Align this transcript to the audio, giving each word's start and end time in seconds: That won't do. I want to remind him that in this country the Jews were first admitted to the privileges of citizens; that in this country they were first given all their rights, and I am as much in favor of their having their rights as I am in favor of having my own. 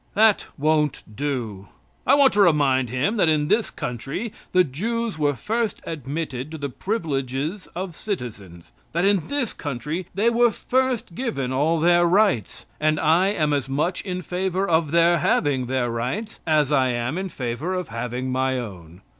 That 0.15 0.47
won't 0.57 1.03
do. 1.15 1.67
I 2.07 2.15
want 2.15 2.33
to 2.33 2.41
remind 2.41 2.89
him 2.89 3.17
that 3.17 3.29
in 3.29 3.49
this 3.49 3.69
country 3.69 4.33
the 4.51 4.63
Jews 4.63 5.19
were 5.19 5.35
first 5.35 5.79
admitted 5.85 6.49
to 6.49 6.57
the 6.57 6.69
privileges 6.69 7.67
of 7.75 7.95
citizens; 7.95 8.71
that 8.93 9.05
in 9.05 9.27
this 9.27 9.53
country 9.53 10.07
they 10.15 10.31
were 10.31 10.49
first 10.49 11.13
given 11.13 11.53
all 11.53 11.79
their 11.79 12.07
rights, 12.07 12.65
and 12.79 12.99
I 12.99 13.27
am 13.27 13.53
as 13.53 13.69
much 13.69 14.01
in 14.01 14.23
favor 14.23 14.67
of 14.67 14.89
their 14.89 15.19
having 15.19 15.67
their 15.67 15.91
rights 15.91 16.39
as 16.47 16.71
I 16.71 16.87
am 16.89 17.15
in 17.19 17.29
favor 17.29 17.75
of 17.75 17.89
having 17.89 18.31
my 18.31 18.57
own. 18.57 19.01